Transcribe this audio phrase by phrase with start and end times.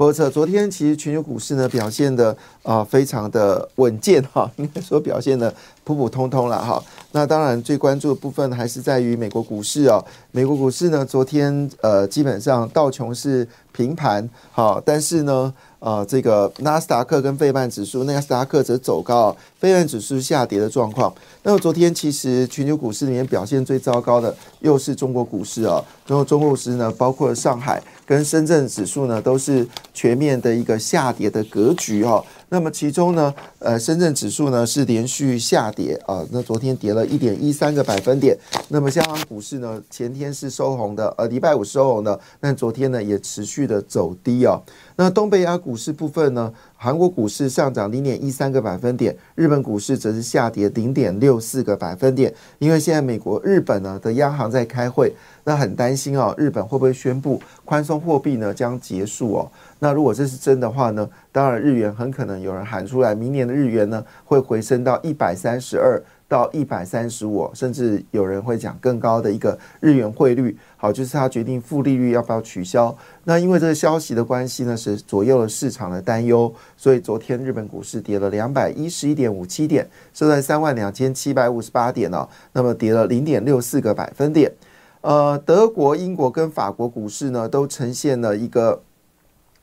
[0.00, 5.54] 不错，昨天其实全球股市呢表现的啊非常的稳健哈， 应该说表现的
[5.84, 6.82] 普普通通了哈。
[7.12, 10.02] 那当然最关注的部分还是在于美国股市哦。
[10.30, 21.12] 美国股市呢昨天呃基本上道琼是平盘好，但是呢呃这个纳斯达克跟费曼指数，纳斯达克则走高，费曼指数下跌的状况。
[21.42, 27.82] 那么昨天其实全球股市里面表现最糟糕的又是中国股市啊，然后中国股市呢包括上海。
[28.06, 32.20] 跟深圳指数呢都是全面的一个下跌的格局哈，
[32.52, 38.36] 那么其中呢，呃，深圳指数呢是连续下跌啊，那昨天跌了一点一三个百分点，
[38.68, 44.60] 那么香港股市呢前天是收红的，呃，礼拜五收红的，但昨天呢也持续的走低啊。
[45.00, 46.52] 那东北亚股市部分呢？
[46.76, 52.34] 韩国股市上涨零点一三个百分点，日本股市则是下跌零点六四个百分点。
[52.58, 55.10] 因为现在美国、日本呢的央行在开会，
[55.44, 59.50] 那很担心哦，日本会不会宣布宽松货币呢将结束哦？
[59.78, 61.08] 那如果这是真的话呢？
[61.32, 66.02] 当然日元很可能有人喊出来，明年的日元呢会回升到一百三十二。
[66.30, 70.56] 到一百三十五，甚至有人会讲更高的一个日元汇率。
[70.76, 72.96] 好，就是他决定负利率要不要取消。
[73.24, 82.28] 那因为这个消息的关系呢，是左右了市场的担忧，所以昨天日本股市跌了两百一十一点五七点，收在三万两千七百五十八点哦。
[82.52, 84.52] 那么跌了零点六四个百分点。
[85.00, 88.82] 呃，德国、英国跟法国股市呢，都呈现了一个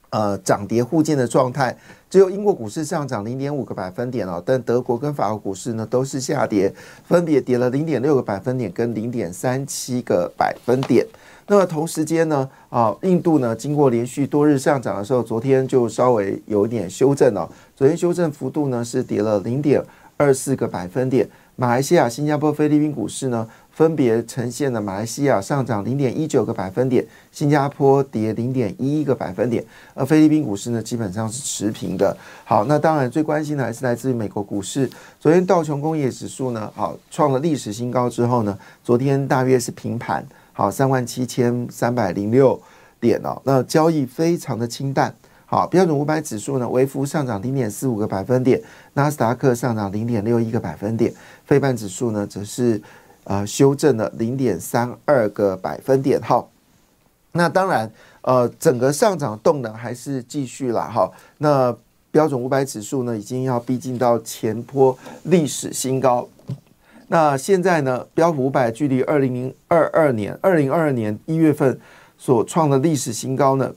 [0.10, 1.78] 呃涨跌互见的状态。
[2.10, 6.74] 只有英国股市上涨零点五个百分点哦，但德国跟法国股市呢都是下跌，
[7.06, 11.06] 分别跌了零点六个百分点跟零点三七个百分点。
[11.48, 19.84] 那么同时间呢，啊，印度呢经过连续多日上涨的时候，昨天就稍微有一点修正了，昨天修正幅度呢是跌了零点
[20.16, 21.30] 二四个百分点。
[21.58, 23.48] 马来西亚、新加坡、菲律宾股市呢？
[23.78, 32.18] 分别呈现了马来西亚上涨零点一九个百分点，新加坡跌零点一一个百分点，而菲律宾股市呢基本上是持平的。
[32.44, 34.90] 好，那当然最关心的还是来自于美国股市。
[35.20, 42.60] 昨天道琼工业指数呢，好创了历史新高之后呢，昨天大约是平盘，好三万七千三百零六
[43.00, 43.40] 点哦。
[43.44, 45.14] 那交易非常的清淡。
[45.46, 48.60] 好，标准五百指数呢微幅上涨零点四五个百分点，
[48.96, 51.14] 纳斯达克上涨零点六一个百分点，
[51.46, 52.82] 费半指数呢则是。
[53.30, 56.18] 呃，修正了零点三二个百分点。
[56.22, 56.48] 哈，
[57.34, 60.90] 那当然，呃，整个上涨动能还是继续了。
[60.90, 61.76] 哈，那
[62.10, 66.30] 标准五百指数呢，已经要逼近到前坡历史新高。
[67.10, 71.78] 那现在呢，标普五百距离二零零二二年、二零二二年一月份
[72.18, 73.74] 所创的历史新高呢，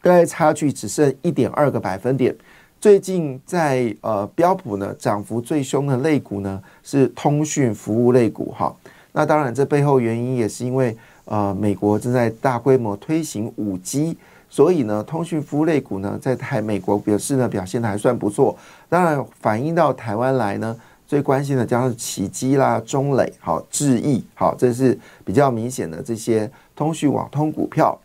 [0.00, 2.34] 大概差距只剩一点二个百分点。
[2.80, 8.52] 最近在呃标普呢，涨幅最凶的类股呢是通讯服务类股。
[8.56, 8.74] 哈。
[9.12, 10.94] 那当然，这背后原因也是因为，
[11.24, 14.14] 呃，美国正在大规模推行五 G，
[14.50, 18.54] 所以呢，通讯服务类股呢，在台美国表示呢，表现的还算不错。
[18.90, 20.76] 当然，反映到台湾来呢，
[21.06, 27.98] 最关心的将是奇基啦、中磊、好智毅，好，这是比较明显的这些通讯网通股票。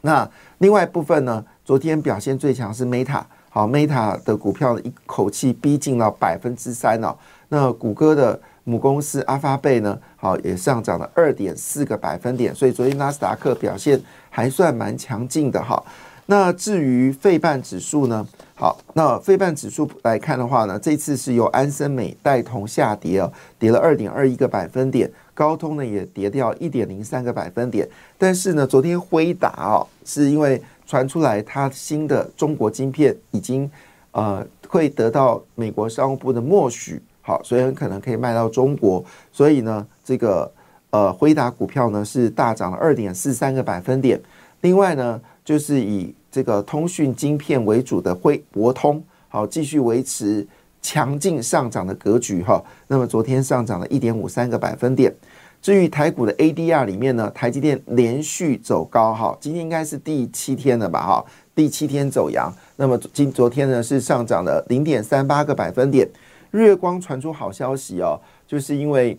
[0.00, 3.22] 那另外部分呢，昨天表现最强是 Meta，
[3.54, 7.14] 好，Meta 的股票一口气逼近了百分之三哦。
[7.50, 8.40] 那谷歌的。
[8.66, 14.00] 母公司阿发贝呢，好也上涨了二点四个百分点，所以昨天纳斯达克表现
[14.30, 15.84] 还算蛮强劲的哈。
[16.24, 27.86] 那至于费半指数呢，好，那费半指数来看的话呢，这次是由安森美带同下跌哦，跌了二点二一个百分点，高通呢也跌掉一点零三个百分点。
[28.16, 33.70] 但是呢，昨天辉达哦，是因为传出来它新的中国晶片已经
[34.12, 37.00] 呃会得到美国商务部的默许。
[37.26, 39.02] 好，所以很可能可以卖到中国，
[39.32, 40.52] 所以呢，这个
[40.90, 44.20] 呃辉达股票呢是大涨了二点四三个百分点。
[44.60, 50.46] 另外呢，就是以这个通讯晶片为主的辉博通，好继续维持
[50.82, 52.62] 强劲上涨的格局哈。
[52.88, 55.10] 那么昨天上涨了一点五三个百分点。
[55.64, 61.24] 至于台股的 ADR 里面呢，台积电连续走高哈，今天应该是第七天了吧哈，
[61.54, 62.52] 第七天走阳。
[62.76, 66.06] 那么今昨天呢是上涨了零点三八个百分点。
[66.50, 69.18] 日月光传出好消息哦，就是因为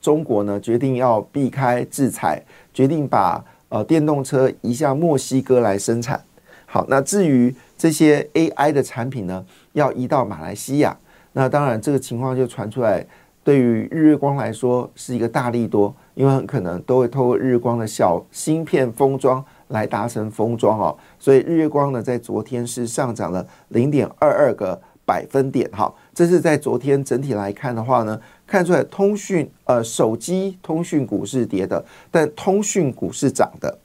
[0.00, 2.42] 中国呢决定要避开制裁，
[2.72, 6.20] 决定把呃电动车移向墨西哥来生产。
[6.66, 10.98] 好，那至于这些 AI 的产品呢，要移到马来西亚，
[11.34, 13.06] 那当然这个情况就传出来，
[13.44, 33.78] 对于日月光来说是一个大利多，因为很可能都会透过日光的小芯片封装来达成封装哦，所以日月光呢在昨天是上涨了零点二二个百分点哈，这是在昨天整体来看的话呢，看出来通讯呃手机通讯股是跌的，但通讯股是涨的。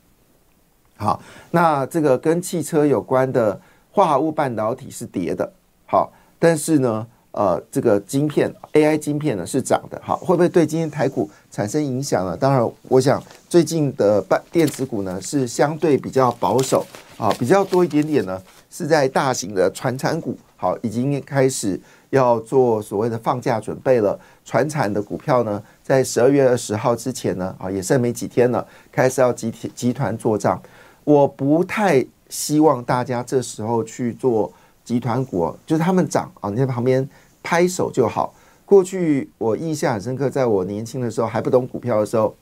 [0.95, 1.21] 好，
[1.51, 3.59] 那这个跟汽车有关的
[3.91, 5.51] 化合物半导体是跌的，
[5.85, 7.05] 好，但是呢，
[7.39, 12.35] 呃，这个晶片 AI 晶片呢是涨的，好，会不会对今天台股产生影响呢？
[12.35, 16.85] 当然，我想最近的半电子股呢是相对比较保守，
[17.17, 24.19] 啊，比较多一点点呢是在大型的传产股，好，已经开始要做所谓的放假准备了。
[24.43, 30.61] 传产的股票呢，在十二月二十号之前呢，啊，也剩没几天了，开始要集体集团做账。
[31.05, 34.51] 我不太希望大家这时候去做
[34.83, 37.07] 集团股，就是他们涨啊，你在旁边
[37.43, 38.33] 拍手就好。
[38.65, 42.35] 过去我印象很深刻，在我年轻的时候还不懂股票的时候，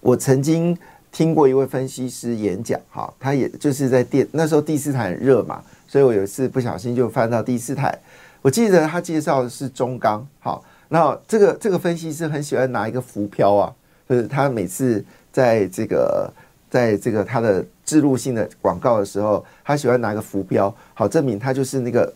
[0.00, 0.76] 我曾经
[1.10, 7.98] 听过一位分析师演讲，哈，他也就是在电那时候第四台很热嘛，所以我有一次不小心就翻到第四台，
[8.42, 13.74] 我记得他介绍的是中钢，好，那这个这个分析师很喜欢拿一个浮漂啊，
[14.08, 16.32] 就是他每次在这个。
[16.70, 22.14] 在这个他的植入性的广告的时候，他喜欢拿一个浮标，好证明他就是那个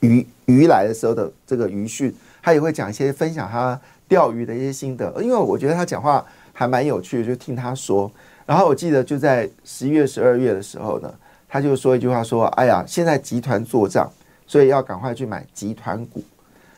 [0.00, 2.14] 鱼鱼来的时候的这个鱼讯。
[2.42, 8.10] 他也会讲一些分享他钓鱼的一些心得，因为我觉得他讲话还蛮有趣的，就听他说。
[8.46, 11.12] 然后我记得就在十一月、十二月的时候呢，
[11.48, 14.08] 他就说一句话说：“哎呀，现在集团做账，
[14.46, 16.22] 所以要赶快去买集团股。”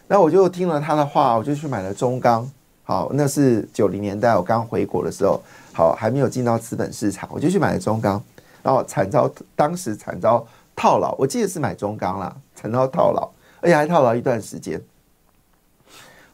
[0.08, 2.50] 那我就听了他的话，我就去买了中钢。
[2.82, 5.38] 好，那是九零年代我刚回国的时候。
[5.75, 8.20] 好，还没有进到资本市场，我就去买了中钢，
[8.62, 10.44] 然后惨遭当时惨遭
[10.79, 11.13] 套牢。
[11.19, 13.29] 我记得是买中钢啦，惨遭套牢，
[13.61, 14.81] 而且还套牢一段时间。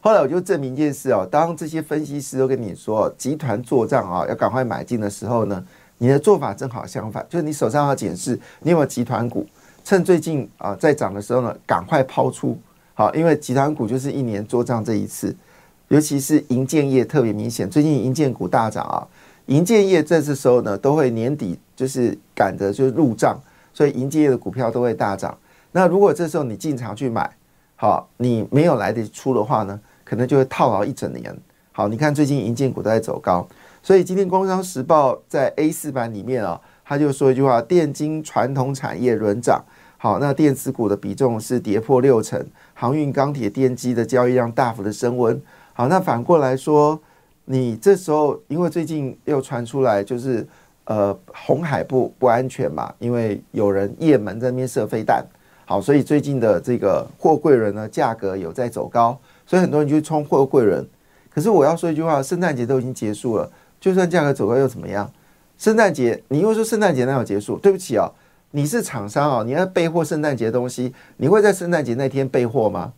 [0.01, 5.65] 后来我就证明一件事哦，当这些分析师都跟你说集团做账啊，要赶快买进的时候呢，
[5.97, 9.47] 你的做法正好相反，就是你手上要检视你有没有集团股，
[9.83, 12.55] 趁最近啊在涨的时候呢，赶快抛出。
[12.93, 15.35] 好，因为集团股就是一年做账这一次，
[15.87, 19.07] 尤其是银建业特别明显，最近银建股大涨啊。
[19.47, 23.39] 银建业这次时候呢，都会年底就是赶着就入账，
[23.75, 25.37] 所以银建业的股票都会大涨。
[25.73, 27.29] 那如果这时候你进场去买，
[27.75, 31.35] 好，你没有来得及出的话呢，可能就会套牢一整年。
[31.73, 33.45] 好，你看最近银建股都在走高，
[33.83, 39.61] 所以今天《工商时报》在 A 四版里面啊，他就说一句话：电金传统产业轮涨。
[39.97, 42.41] 好，那电子股的比重是跌破六成，
[42.73, 45.41] 航运、钢铁、电机的交易量大幅的升温。
[45.73, 47.01] 好，那反过来说。
[47.47, 50.47] 你这时候，因为最近又传出来，就是
[50.85, 55.25] 呃，红海不不安全嘛，因为有人也门在那边射飞弹，
[55.65, 60.87] 好，所以最近的这个货柜人呢，价格有在走高，所以很多人就冲货柜人。
[61.29, 65.11] 可是我要说一句话，圣诞节都已经结束了，就算价格走高又怎么样？
[65.57, 67.57] 圣诞节，你又说圣诞节那要结束？
[67.57, 68.11] 对不起啊，
[68.51, 72.93] 你是厂商啊，你要备货圣诞节东西，你会在圣诞节那天备货吗？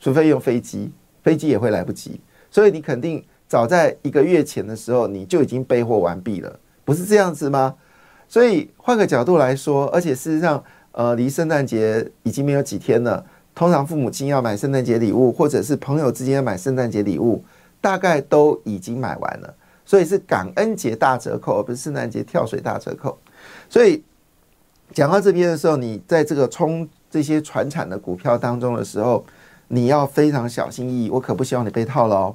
[0.00, 0.90] 除非用飞机，
[1.22, 2.20] 飞机也会来不及，
[2.50, 3.22] 所以你肯定。
[3.48, 7.74] 早在一个月前的时候，你就已经备货完毕了，不是这样子吗？
[8.28, 10.62] 所以换个角度来说，而且事实上，
[10.92, 13.24] 呃，离圣诞节已经没有几天了。
[13.54, 17.44] 通常父母亲要买圣诞节礼物，或者是朋友之间要买圣诞节礼物，
[17.80, 19.54] 大概都已经买完了。
[19.84, 23.18] 所以是感恩节大折扣，而不是圣诞节跳水大折扣。
[23.68, 24.02] 所以
[24.92, 29.22] 讲到这边的时候，你在这个冲这些传产的股票当中的时候，
[29.68, 31.10] 你要非常小心翼翼。
[31.10, 32.34] 我可不希望你被套牢。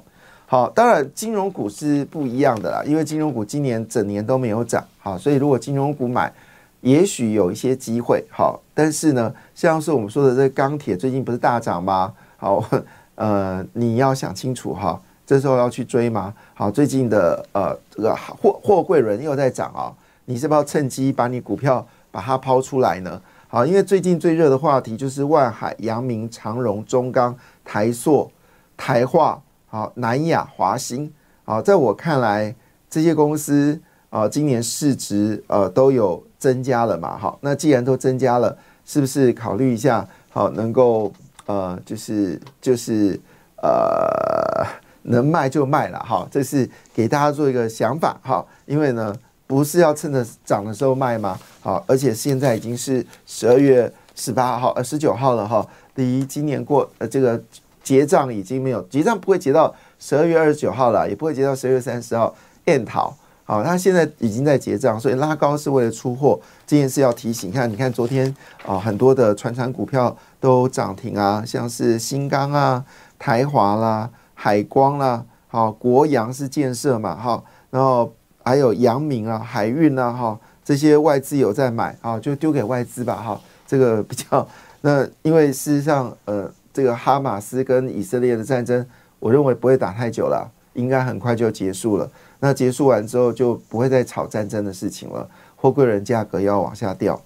[0.50, 6.32] 好，当然金融股是不一样的啦，因为金融股今年整年都没有涨，好，所以如果金融股买，
[6.80, 12.14] 也许有一些机会，好，但是呢，像是我们说的这钢铁最近不是大涨吗？
[12.38, 12.64] 好，
[13.16, 16.32] 呃，你要想清楚哈，这时候要去追吗？
[16.54, 19.92] 好，最近的呃这个货货柜轮又在涨啊，
[20.24, 23.20] 你是不是要趁机把你股票把它抛出来呢？
[23.48, 28.32] 好，因为最近最热的话题就是万海、阳明、长荣、中钢、台塑、
[28.78, 29.38] 台化。
[29.70, 31.12] 好，南亚、华兴，
[31.44, 32.54] 好，在我看来，
[32.88, 37.18] 这些公司啊，今年市值呃都有增加了嘛？
[37.18, 38.56] 好，那既然都增加了，
[38.86, 40.08] 是不是考虑一下？
[40.30, 41.12] 好，能够
[41.44, 43.20] 呃，就是就是
[43.56, 44.66] 呃，
[45.02, 45.98] 能卖就卖了。
[46.02, 48.18] 好，这是给大家做一个想法。
[48.22, 49.14] 好，因为呢，
[49.46, 51.38] 不是要趁着涨的时候卖吗？
[51.60, 57.38] 好，而且现在已经是十二月十八号呃十九号了哈，离今年过呃这个。
[57.88, 62.34] 结账已经没有结账，不会结到十二月二十九号了，也不会结到十二月三十号。
[62.66, 67.50] 燕桃，好，它现在已经在结账，所以拉高是为了出货这件事要提醒。
[67.50, 72.84] 看，你看昨天啊，很多的船厂股票都涨停啊，像是新钢啊、
[73.18, 78.12] 台华啦、海光啦，好，国阳是建设嘛，哈，然后
[78.44, 84.46] 还有阳明啊、海运啊，哈，这些外资有在买啊，就丢给外资吧，哈，这个比较
[84.82, 88.86] 那，因为事实上，呃，这个哈马斯跟以色列的战争，
[89.18, 92.08] 我认为不会打太久了，应该很快就结束了。
[92.38, 97.20] 那结束完之后就不会再炒战争的事情了，货柜人价格要往下掉。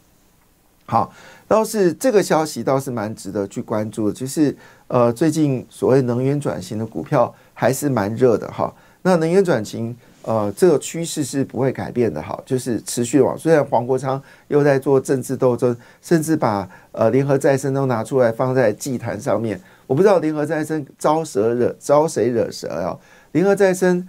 [0.87, 1.13] 好，
[1.47, 4.57] 倒是这个消息倒是蛮值得去关注的，就是
[4.89, 8.75] 呃最近所谓能源转型的股票还是蛮热的哈。
[9.03, 13.37] 那能源转型呃这个趋势是不会改变的哈，就是持续往。
[13.37, 22.99] 虽然黄国昌又在做政治斗争，甚至把呃联合再生都拿出来放在祭坛上面，我不知道联合再生招蛇惹招谁惹蛇啊？
[23.33, 24.09] 联合再生。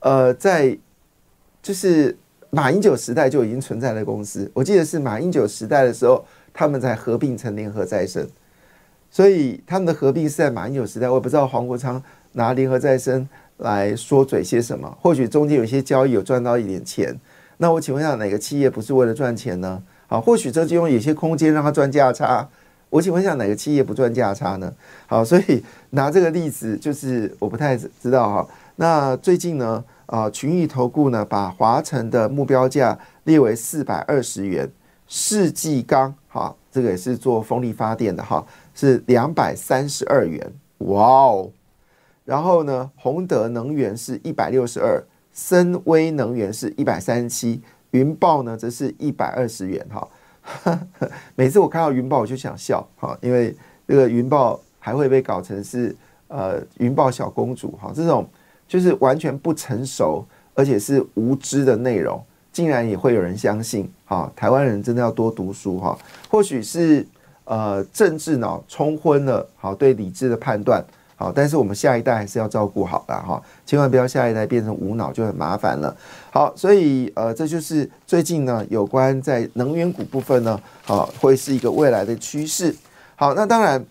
[0.00, 0.78] 呃，在
[1.60, 2.16] 就是
[2.50, 8.28] 马英九时代就已经存在的公司，我记得是马英九时代的时候，他们才合并成联合再生，
[9.10, 11.08] 所以他们的合并是在马英九时代。
[11.08, 12.00] 我也不知道黄国昌
[12.32, 17.18] 拿联合再生来说嘴些什么，或许中间有些交易有赚到一点钱。
[17.58, 19.82] 那我请问一下，哪个企业不是为了赚钱呢？
[20.06, 22.48] 好，或许这就用有些空间让他赚价差。
[22.90, 24.72] 我请问一下，哪个企业不赚价差呢？
[25.06, 28.48] 好，所以拿这个例子，就是我不太知道哈。
[28.76, 29.84] 那最近呢？
[30.06, 34.70] 啊，群益投顾呢，把华晨的目标价列为四百二十元，
[35.08, 41.50] 世纪钢哈，这个也是做风力发电的哈，是两百三十二元，哇哦！
[42.26, 45.02] 然后呢，宏德能源是一百六十二，
[45.32, 50.78] 森威能源是一百三十七，云豹呢则是一百二十元哈。
[51.34, 53.56] 每次我看到云豹我就想笑哈，因为
[53.88, 55.96] 这个云豹还会被搞成是
[56.28, 58.28] 呃云豹小公主哈，这种。
[58.68, 63.88] 就是完全不成熟，而且是无知的内容，竟然也会有人相信。
[64.04, 65.96] 哈，台湾人真的要多读书哈。
[66.28, 67.06] 或许是
[67.44, 70.84] 呃政治脑冲昏了，好对理智的判断，
[71.16, 75.96] 好，但是我们下一代还是要照顾好了哈，千万不要下一代变成无脑就很麻烦了。
[76.30, 82.72] 好，所以呃这就是最近呢有关在能源股部分呢，好会是一个未来的趋势。
[83.16, 83.84] 好，那当然。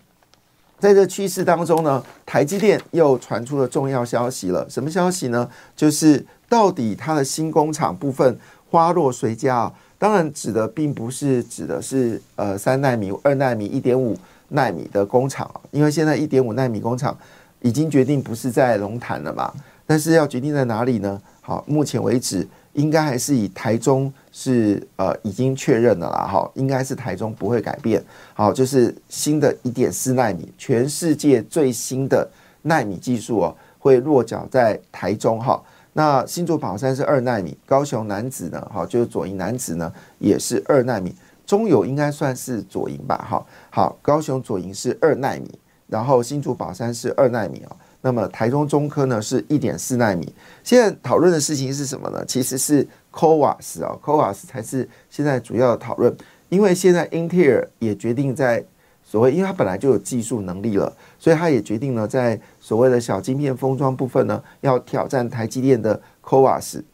[0.78, 4.68] 在这趋势当中呢，台积电又传出了重要消息了。
[4.68, 5.48] 什么消息呢？
[5.74, 8.38] 就是到底它的新工厂部分
[8.70, 9.72] 花落谁家啊？
[9.98, 14.14] 当然指的并不是指的是呃三纳米、二纳米、一点五
[14.48, 17.16] 纳米的工厂啊，因为现在一点五纳米工厂
[17.60, 19.52] 已经决定不是在龙潭了嘛。
[19.86, 21.20] 但是要决定在哪里呢？
[21.40, 22.46] 好，目前为止。
[22.76, 32.28] 应该还是以台中是呃已经确认了啦，哈，应该是台中不会改变，好，就是新的一点四纳米，全世界最新的
[32.60, 35.58] 纳米技术哦，会落脚在台中哈。
[35.94, 41.14] 那新竹宝山是二纳米，高雄男子呢，哈，就是左营男子呢也是二纳米，
[41.46, 45.48] 中友应该算是左营吧，哈，好，高雄左营是二纳米，
[45.86, 47.76] 然后新竹宝山是二纳米哦。
[48.02, 52.24] 那么台中中科呢是一点四纳米，现在讨论的事情是什么呢？
[52.26, 56.14] 其实是 c o a s 啊 c o a s 才是现在主要的讨论，
[56.48, 58.64] 因为现在英特尔也决定在
[59.02, 66.84] 所谓，因为它本来就有技术能力了，所以它也决定呢在所谓的小晶片封装部分呢要挑战台积电的 c o a s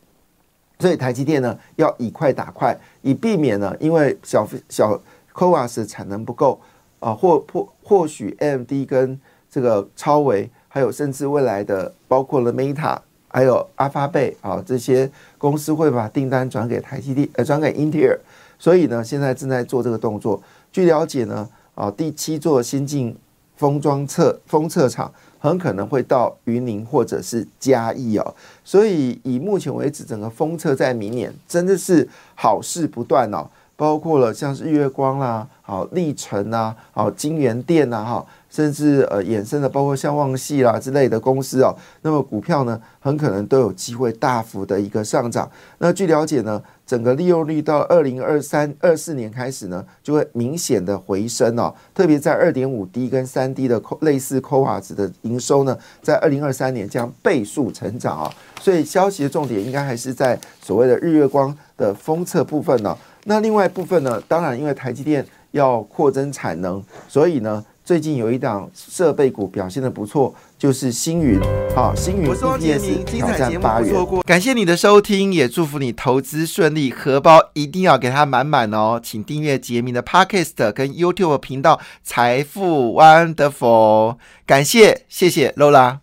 [0.83, 4.95] 所以台积电呢要以快打快，以避免呢因为小小
[5.35, 6.61] c o a s 产能不够
[6.99, 10.51] 啊，或或或许 AMD 跟这个超维。
[10.75, 12.97] 还有，甚至未来的包括了 Meta，
[13.29, 18.19] 还有阿发贝啊，这些公司会把订单转给台积电，呃，转给英特尔。
[18.59, 20.43] 所以呢，现在正在做这个动作。
[20.73, 23.15] 据了解呢，啊，第七座先进
[23.55, 25.13] 封装测封测厂
[25.43, 28.35] 很可能会到云林或者是嘉义哦。
[28.63, 33.45] 所以以目前为止，整个风车在明年真的是好事不断哦。
[33.75, 38.25] 包括了像是日月光啦，好历程啊，好金源店呐，哈。
[38.53, 45.51] 甚至呃衍生的包括像旺系啦之类的公司哦，那么股票呢很可能都有机会大幅的一个上涨。
[45.79, 51.75] 那据了解呢，整个利用率到二零二三二四年开始呢，就会明显的回升哦。
[51.95, 58.31] 特别在二点五 D 跟三 D 的类似 c o a 值的营收呢，在二零二三年将倍数成长啊。
[58.61, 62.95] 所以消息的重点应该还是在所谓的日月光的封测部分呢。
[63.25, 67.65] 那另外部分呢，当然因为台积电要扩增产能，所以呢。
[67.85, 71.41] 最近有一档设备股表现的不错，就是星云。
[71.75, 73.93] 好，星云 EPS 挑战八元。
[74.25, 79.01] 感谢你的收听，也祝福你投资顺利，荷包一定要给它满满哦。
[79.03, 84.17] 请订阅杰明的 Podcast 跟 YouTube 频道财富 Wonderful。
[84.47, 86.02] 感谢，谢谢 Lola。